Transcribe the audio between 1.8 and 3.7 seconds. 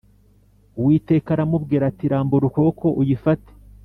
ati rambura ukuboko uyifate